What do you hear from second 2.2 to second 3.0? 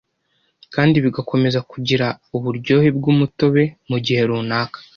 uburyohe